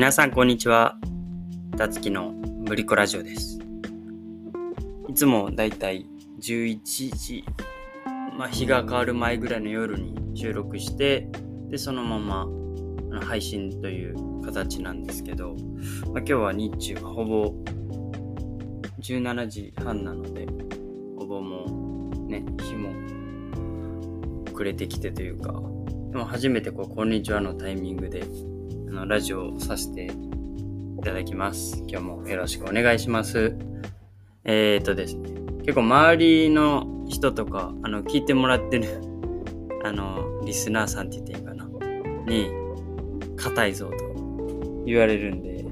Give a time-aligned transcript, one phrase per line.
[0.00, 0.96] 皆さんこんにちは。
[1.76, 2.32] たつきの
[2.64, 3.58] ブリコラジオです。
[5.06, 6.06] いつもだいたい
[6.40, 7.44] 11時、
[8.38, 11.28] まあ、日が変わる前ぐらいの夜に収録して、
[11.68, 12.46] で、そのまま
[13.20, 15.56] 配信という形なんですけど、まあ、
[16.20, 17.54] 今日は日中はほぼ
[19.02, 20.46] 17時半なので、
[21.18, 22.88] ほぼもうね、日も
[24.54, 25.52] 暮れてきてというか、
[26.10, 28.24] でも初めてこう、こんにちはのタイミングで、
[28.90, 31.84] あの、ラジオをさせていただきます。
[31.86, 33.56] 今日もよろしくお願いします。
[34.42, 39.00] えー、っとですね、結構周りの人とか、あの、聞いてもらってる、
[39.84, 41.68] あの、リスナーさんって言っていいかな、
[42.26, 42.50] に、
[43.36, 45.64] 硬いぞと言われるんで、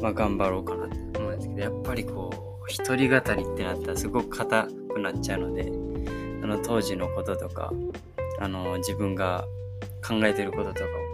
[0.00, 5.72] まあ頑張ろうかなって思うんですけど、やっぱりこう、一人語りってなったらすごく硬くなっちゃうので、
[6.44, 7.72] あの、当時のこととか、
[8.38, 9.44] あの、自分が
[10.06, 11.07] 考えてることとかを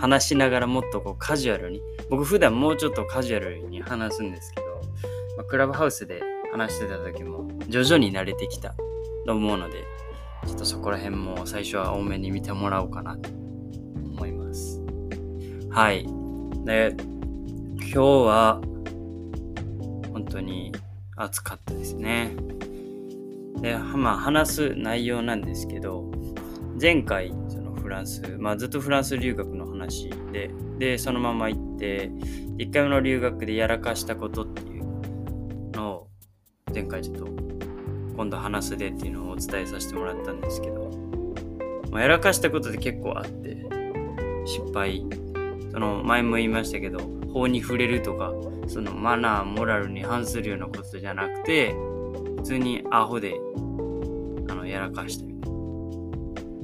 [0.00, 4.66] 話しながらもっとこうカジュアルに、僕普段もうちょっとカジュアルに話すんですけど、
[5.36, 8.74] まあ、クラブハウスで話してた時も徐々に慣れてきた
[9.26, 9.84] と思うので、
[10.46, 14.80] ちょっとそこら辺も最初は多めに見てもらおうかなと思います。
[15.70, 16.06] はい。
[16.64, 18.60] で、今日は
[20.12, 20.72] 本当に
[21.16, 22.34] 暑かったですね。
[23.60, 26.10] で、まあ話す内容なんですけど、
[26.80, 27.34] 前回
[27.90, 30.50] ランス、まあ、ずっとフランス留学の話で。
[30.78, 32.08] でそのまま行って
[32.56, 34.84] 1回目の留学でやらかしたことっていう
[35.72, 36.08] のを
[36.72, 37.26] 前回ちょっと
[38.16, 40.90] 今度話すでっていうのをお伝えさせてもらったんですけど、
[41.90, 43.58] まあ、やらかしたことで結構あって
[44.46, 45.04] 失敗。
[45.70, 46.98] その前も言いましたけど
[47.32, 48.32] 法に触れるとか
[48.66, 51.72] そのマナーモラルに反するようなことじゃなくて
[52.36, 53.34] 普通にアホで
[54.48, 55.29] あのやらかした。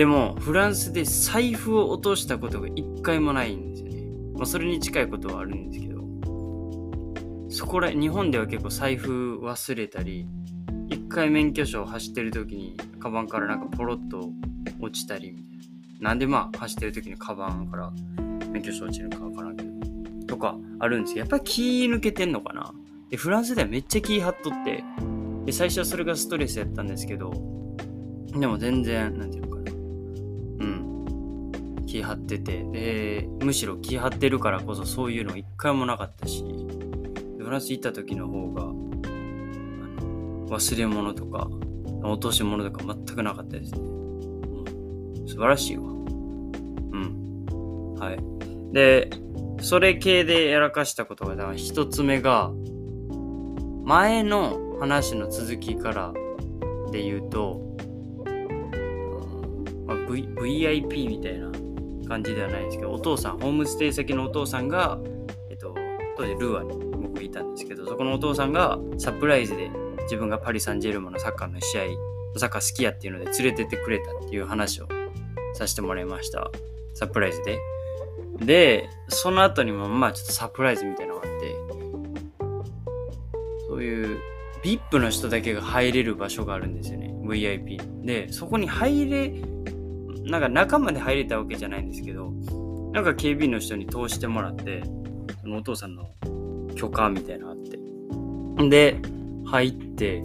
[0.00, 4.02] でも、フランスで財布を落としたことが一回もないんですよね。
[4.32, 10.26] まあ、それに近いことはあるんですけど、そこら、日本では結構財布忘れたり、
[10.88, 14.30] 一回免許証を走ってる時に、カバンからなんかポロッと
[14.80, 15.58] 落ちたりみたい
[16.00, 16.08] な。
[16.08, 17.92] なんでまあ、走ってる時にカバンから
[18.50, 19.70] 免許証落ちるかわからんけど、
[20.26, 22.72] とかあるんですけど、やっぱり気抜けてんのかな
[23.10, 24.82] で、フランスではめっちゃ気張っとって、
[25.44, 27.34] で、最初はそれがストレスやったんですけど、
[28.34, 29.39] でも全然、なんていう。
[32.00, 36.42] 気張ってて、で、むしろ気張ってるからこそそういうの一回もなかったし、
[37.38, 38.64] フランス行った時の方が、
[40.48, 41.48] 忘れ物とか、
[42.02, 43.80] 落とし物とか全くなかったですね。
[43.80, 45.82] うん、素晴らしいわ。
[45.82, 45.86] う
[46.96, 47.94] ん。
[47.98, 48.72] はい。
[48.72, 49.10] で、
[49.60, 52.50] それ系でやらかしたことが、一つ目が、
[53.84, 56.14] 前の話の続きから
[56.92, 57.60] で言うと、
[59.86, 61.49] まあ、v、VIP みたいな
[62.10, 64.98] 感じではないですけど、お父さん、ホームステイ先のお父さんが、
[65.48, 65.76] えっと、
[66.16, 69.70] 当時ルーアに僕いたんですけど、そこのお父さんがサプライズで
[70.02, 71.82] 自分がパリ・サンジェルマのサッカーの試合、
[72.36, 74.88] サッカー好きやっていうので連れてってくれたっていう話を
[75.54, 76.50] させてもらいました。
[76.94, 77.58] サプライズで。
[78.44, 81.56] で、その後にもまあちょっとサプライズみたいなのがあって、
[83.68, 84.18] そういう
[84.64, 87.14] VIP の人だけが入れる場所があるんですよね。
[87.22, 88.04] VIP。
[88.04, 89.32] で、そこに入れ、
[90.30, 92.30] なんか中まで入れたわけじゃないんですけど、
[92.92, 94.84] なんか警備員の人に通してもらって、
[95.42, 96.08] そのお父さんの
[96.76, 97.78] 許可みたいなのあって。
[98.68, 98.96] で、
[99.44, 100.22] 入って、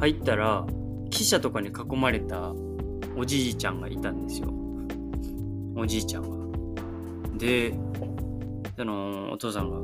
[0.00, 0.66] 入ったら、
[1.10, 2.52] 記者とかに囲まれた
[3.16, 4.52] おじいちゃんがいたんですよ。
[5.76, 7.38] おじいちゃんが。
[7.38, 7.72] で、
[8.76, 9.78] そのお父さんが、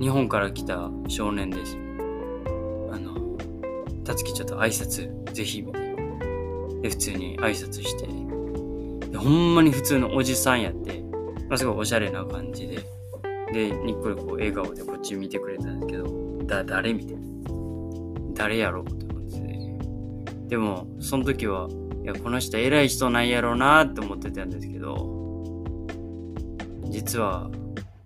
[0.00, 1.76] 日本から来た少年です。
[2.90, 3.38] あの、
[4.02, 5.87] たつきちょっと挨拶、ぜひ、みたいな。
[6.82, 8.06] で、普通に挨拶して、
[9.10, 11.02] でほんまに普通のおじさんやって、
[11.48, 12.84] まあ、すごいおしゃれな感じで、
[13.52, 16.92] で、にっこりこう笑顔でこっち見てくれたんですけど、だ、誰？
[16.92, 17.22] みたいな。
[18.34, 18.82] 誰やろ？
[18.82, 20.48] って思ってて。
[20.48, 21.68] でも、その時は、
[22.02, 25.86] いや、この人偉い人なんやろうなって思ってたんですけど、
[26.90, 27.50] 実は、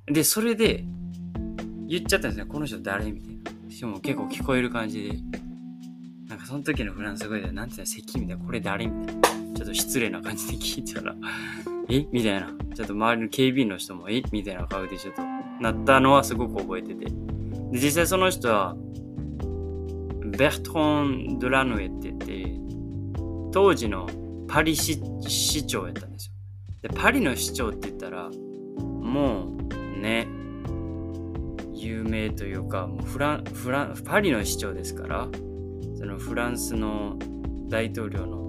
[0.06, 0.85] で、それで、
[1.88, 2.47] 言っちゃったんですね。
[2.47, 3.11] この人誰？
[3.11, 3.70] みたいな。
[3.70, 5.19] しかも結構聞こえる感じで。
[6.52, 9.22] その時のフランス語で、なんていうの、席みたいな、これ誰みたいな。
[9.54, 11.14] ちょっと失礼な感じで聞いたら、
[11.88, 12.06] え？
[12.12, 12.54] みたいな。
[12.75, 14.22] ちょっと周りの警備員の人も、え？
[14.32, 15.22] みたいな顔でちょっと
[15.62, 17.06] なったのはすごく覚えてて。
[17.06, 17.12] で、
[17.72, 18.76] 実際その人は、
[20.26, 22.54] ベルトン・ドラヌエって言って、
[23.50, 24.06] 当時の
[24.46, 26.34] パリ市市長やったんですよ。
[26.82, 29.56] で、パリの市長って言ったら、も
[29.96, 30.28] うね、
[31.72, 35.28] 有名というか、もうフランフランパリの市長ですから、
[36.02, 37.16] そのフランスの
[37.69, 38.43] 大統領の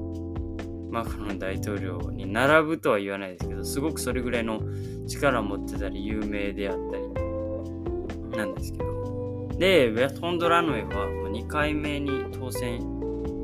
[0.92, 4.60] マクロン大統領に並ぶとは言わないですけど、すごくそれぐらいの
[5.08, 9.50] 力を持ってたり有名であったりなんですけど。
[9.60, 12.82] でベトンドラノエは2回目に当選、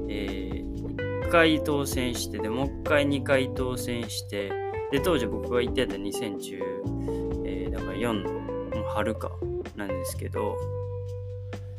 [0.09, 4.51] えー、1回当選してでもう1回2回当選して
[4.91, 6.59] で当時僕が言ってた2010、
[7.45, 9.29] えー、だから4の春か
[9.75, 10.57] なんですけど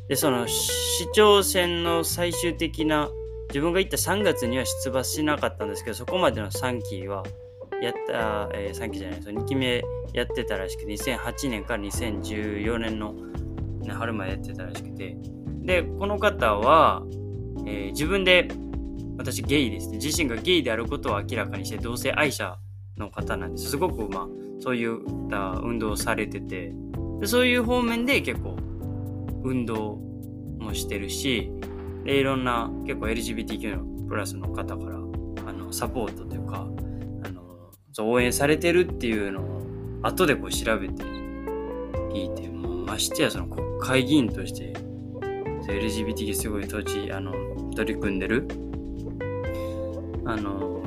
[0.07, 3.09] でその市長選の最終的な
[3.49, 7.23] 自分が行った3月には出馬しなかったんですけどそこまでの3期は
[7.81, 9.83] やった、えー、3期じゃないその2期目
[10.13, 13.13] やってたらしくて2008年から2014年の、
[13.81, 15.17] ね、春までやってたらしくて。
[15.63, 17.03] でこの方は、
[17.67, 18.47] えー、自分で
[19.17, 19.97] 私ゲイですね。
[19.97, 22.57] 自身がゲイであることを明らかにして同性愛者
[22.97, 23.69] の方なんです。
[23.69, 24.27] すごくまあ
[24.59, 24.97] そういっ
[25.29, 26.73] た運動をされてて。
[27.19, 28.57] でそういう方面で結構
[29.43, 29.99] 運動
[30.59, 31.51] もしてるし
[32.03, 34.97] でいろんな結構 LGBTQ のプラスの方から
[35.47, 36.67] あのサポートというか
[37.23, 39.61] あの応援されてるっていうのを
[40.03, 41.03] 後でこう調べて
[42.13, 44.73] 聞いてもうましてやその国会議員として
[45.67, 47.31] LGBTQ すごい土地あの
[47.75, 48.47] 取り組んでる
[50.25, 50.83] あの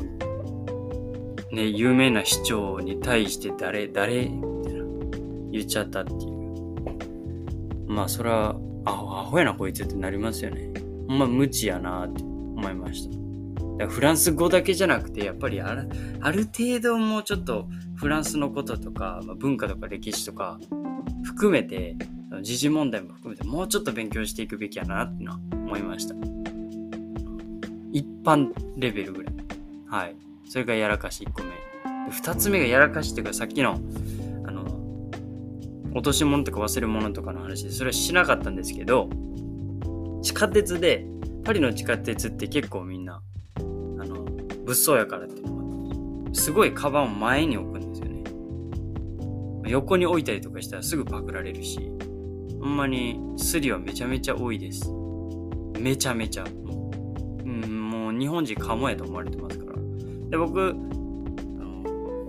[1.53, 4.85] ね有名な市長に対して誰誰みたいな
[5.51, 6.34] 言っちゃったっていう。
[7.95, 10.71] まあそれはアホアホやなこいつってなりますよね
[11.09, 13.25] ほんま無知やなって思いました
[13.89, 15.89] フランス語だけじゃなくて、やっぱりある
[16.47, 20.61] 程度もうちょっとフランスのこととか、まあ、文化とか歴史とか
[21.25, 21.97] 含めて、
[22.43, 26.15] 時事問題も含めてもうちょっと勉強していくべきやなっていうのは思いました。
[27.93, 29.35] 一般レベルぐらい。
[29.87, 30.17] はい。
[30.49, 31.51] それがやらかし1個目。
[32.11, 33.81] 2つ目がやらかしっていうかさっき、の、
[35.95, 39.09] 落とし物とか忘れ物とかの話で、それはしなかったんですけど、
[40.23, 41.07] 地下鉄で、
[41.45, 43.23] パリの地下鉄って結構みんな
[43.57, 48.25] あの物騒やからっていうのもすごいカバンを前に置くんですよね。
[49.71, 51.79] 横に置いたりとかしたらすぐパクられるし、
[52.61, 54.91] ほんまにスリはめちゃめちゃ多いです。
[55.79, 56.45] めちゃめちゃ。
[56.45, 59.79] うん、もう日本人カモやと思われてますから。
[60.31, 60.75] で、僕、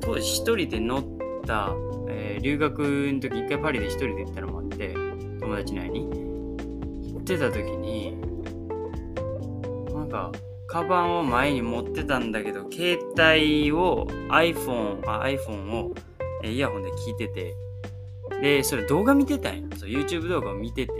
[0.01, 1.14] 当時一人で乗って
[1.45, 1.71] た、
[2.09, 4.93] えー、留学の時一回パリで一人で行ったのもあって、
[5.39, 6.09] 友達に会いに。
[7.13, 8.17] 行ってた時に、
[9.93, 10.31] なんか、
[10.67, 15.93] カバンを前に持ってたんだけど、携帯を iPhone、あ iPhone を
[16.43, 17.55] イヤホンで聞いてて、
[18.41, 19.77] で、それ動画見てたんや。
[19.77, 20.93] そう、YouTube 動画を見てて。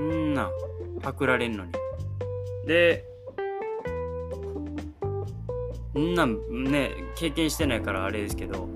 [0.00, 0.50] んな、
[1.02, 1.72] パクられんのに。
[2.66, 3.04] で、
[5.98, 8.68] んなんね、経験してないからあれですけど、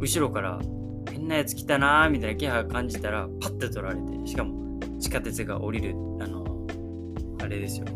[0.00, 0.58] 後ろから
[1.10, 6.66] 変なやつ来たなーみたいな気配感じたら、パッて取られて、しかも地下鉄が降りる、あの、
[7.40, 7.86] あれですよ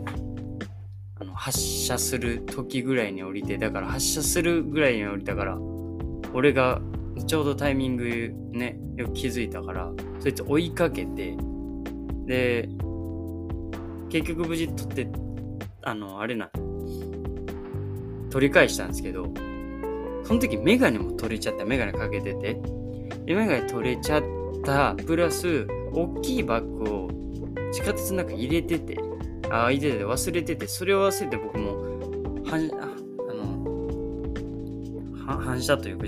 [1.20, 1.34] あの。
[1.34, 5.58] 発射する時ぐらいに降りて、だから発射するぐらいに降りたから、
[6.34, 6.80] 俺が
[7.26, 9.90] ちょうどタイミングね、よく気づいたから、
[10.20, 11.36] そいつ追いかけて、
[12.26, 12.68] で、
[14.08, 15.08] 結局無事取って、
[15.82, 16.50] あの、あれな、
[18.30, 19.32] 取り返したんですけど、
[20.24, 21.64] その時メガネも取れちゃった。
[21.64, 22.54] メガネかけてて。
[23.26, 24.22] で、メガネ取れちゃっ
[24.64, 24.94] た。
[24.94, 27.08] プラス、大きいバッグを
[27.72, 28.98] 地下鉄の中入れてて。
[29.54, 32.86] あいてて忘れてて、それを忘れて僕も、反、あ
[35.26, 36.06] の、反射というか、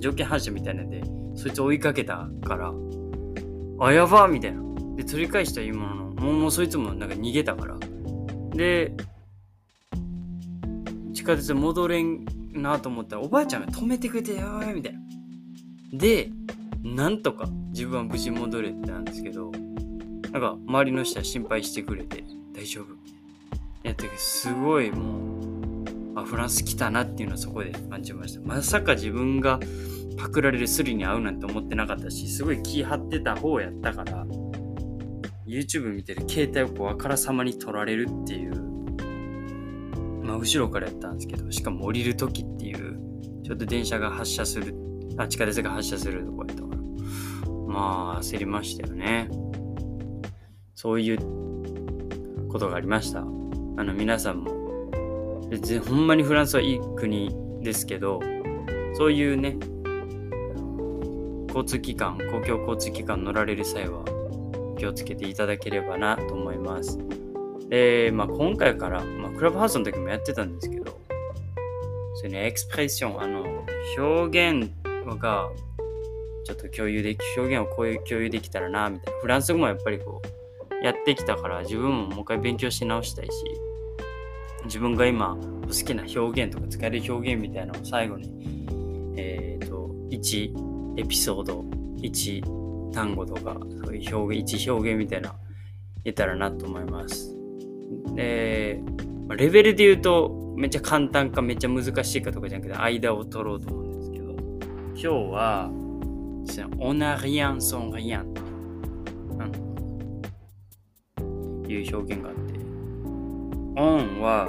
[0.00, 1.02] 条件反射みたいなんで、
[1.36, 2.72] そいつ追いかけたから、
[3.78, 4.60] あ、やばみたいな。
[4.96, 7.78] で、取り返した今の、もうもうそいつもなんか逃げたから。
[8.54, 8.92] で、
[11.12, 15.00] 地下鉄戻れんなと思ったら、おばあちゃんが止めてくれて、やばいみたいな。
[15.92, 16.30] で、
[16.82, 19.50] なんとか自分は無事戻れてたんですけど、
[20.32, 23.00] なんか周りの人は心配してくれて、大丈夫
[23.82, 25.40] やったけどすごいも
[26.14, 29.58] うあフランス来たなっていうのはそこで感じましたまさか自分が
[30.18, 34.26] パクられるスリに合うなんて思ってなかったしすごい気張ってた方やったから
[35.46, 38.69] YouTube 見てる携帯をこうあからさまに撮られるっていう
[40.30, 43.00] まあ後ろからやったんですけどしかも降りる時っていう
[43.44, 44.76] ちょっと電車が発車する
[45.16, 49.28] あ地下鉄が発車するとこやったからまあ焦りましたよね
[50.76, 51.18] そういう
[52.48, 53.20] ことがありました。
[53.20, 53.22] あ
[53.84, 58.20] の皆さんも別にほんまにフランスはいい国ですけど
[58.94, 59.56] そういうね
[61.48, 64.04] 交通機関公共交通機関乗られる際は
[64.78, 66.98] 気をつけていただければなと思います。
[67.70, 71.00] で、まあ、今回から、まあ、クラブハウスの時もやってたんですけど
[72.16, 73.64] そういうねエクスプレッションあの
[73.96, 74.70] 表現
[75.18, 75.48] が
[76.44, 80.20] ちょっと共有でき表現をこういう共有できたらなみたいなフランス語もやっぱりこ
[80.82, 83.32] うやってきたから自分ももう一回勉強し直したいし
[84.64, 88.66] 自分が今好きな表現とか使える表現みたいなのを最後に
[89.16, 91.64] えっ、ー、と1エピソード、
[92.02, 95.30] 1単語とか、そういう表現、1表現みたいな、
[96.04, 97.39] 言えたらなと思います。
[98.14, 98.80] で、
[99.36, 104.32] レベルで言うと、めっちゃ簡単かめっちゃ難しいかとかじゃなくて、間を取ろうと思うんですけど、
[104.94, 105.70] 今日は、
[106.78, 108.34] オナリアンソンリアン。
[111.72, 112.58] いう表現があって、
[113.76, 114.48] オンは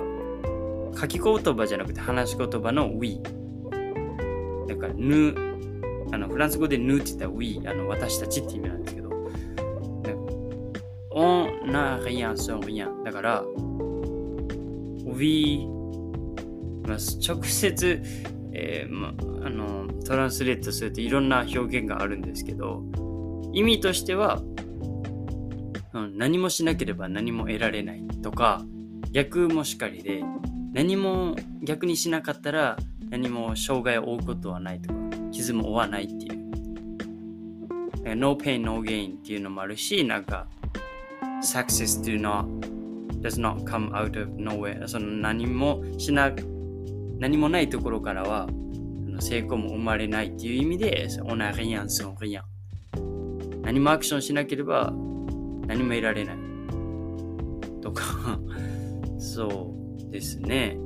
[1.00, 3.22] 書き言葉じゃなくて話し言葉の we。
[4.68, 5.36] だから、ぬ、
[6.12, 9.01] あのフランス語でぬって言ったら we、あの私たちって意味なんですけど、
[11.22, 13.04] オンナリアンソンリアン。
[13.04, 13.44] だから、
[15.06, 15.68] we、
[16.88, 18.02] 直接、
[18.54, 19.14] えーま
[19.44, 22.84] あのトランスレートするといろんな表現があるんですけど
[23.54, 24.42] 意味としては、
[25.94, 28.64] うん、何もしなければ何も得られないとか
[29.12, 30.24] 逆もしかりで
[30.74, 32.78] 何も逆にしなかったら
[33.10, 35.00] 何も障害を負うことはないとか
[35.32, 36.42] 傷も負わないっていう
[38.16, 40.48] No pain, no gain っていうのもあるしなんか
[41.42, 42.46] Success do not
[43.22, 46.32] does not come out of nowhere その何もしな
[47.20, 48.48] 何もないところからは
[49.22, 53.62] 成功も生まれないっていう意味で、オナリアン、ソンリアン。
[53.62, 54.92] 何もアクションしなければ
[55.68, 56.38] 何も得られない。
[57.82, 58.40] とか
[59.20, 59.74] そ
[60.10, 60.78] うですね。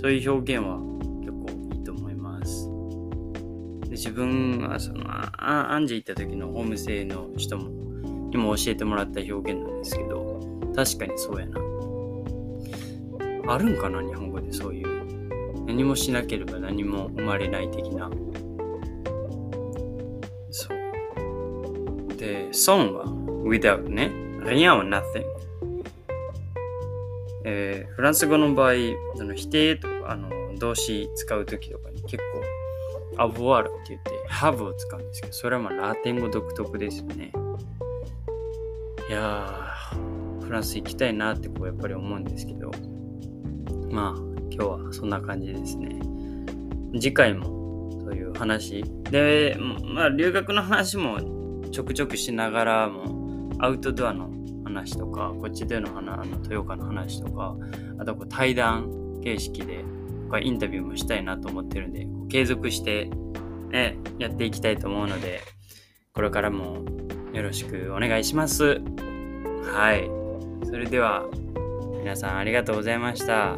[0.00, 0.78] そういう表現は
[1.20, 2.68] 結構いいと思います。
[3.82, 7.83] で自分がそのアアンジェ行った時のホームセイの人も
[8.34, 10.40] にも教えてもらった表現なんですけど、
[10.74, 11.60] 確かにそうやな。
[13.46, 18.10] あるんかな日本語でそういう何もしなければ何も生まれない的な。
[20.50, 22.16] そう。
[22.16, 23.04] で、損は
[23.44, 24.10] without ね。
[24.40, 25.24] rien は nothing。
[27.44, 28.72] えー、フランス語の場合、
[29.16, 32.16] その否定とか、あの、動詞使うときとかに結
[33.16, 37.32] 構、アボワールって言って、have を使うんですけど、それはまあラテン語独特ですよね。
[39.14, 39.72] や、
[40.42, 42.70] フランス行きたいなってこうやっぱり思うんですけど、
[43.90, 45.98] まあ、今日はそんな感じですね。
[46.94, 48.84] 次回もそういう話。
[49.10, 51.18] で、まあ、留学の話も
[51.70, 54.30] ちょくちょくしながらも、アウトドアの
[54.64, 57.56] 話とか、こっちでの話、あの豊岡の話とか、
[57.98, 59.84] あとこう対談形式で
[60.42, 63.08] インタビューもしたいなと思ってるんで、継続して、
[63.70, 65.40] ね、やっていきたいと思うので、
[66.12, 66.84] これからも
[67.32, 68.80] よろしくお願いします。
[69.72, 70.10] はい。
[70.66, 71.24] それでは、
[71.98, 73.56] 皆さんありがとうございました。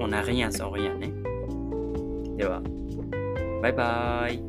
[0.00, 0.98] on n'a rien sans rien.
[1.00, 2.36] Hein?
[2.36, 2.62] では、
[3.62, 4.47] バイバーイ。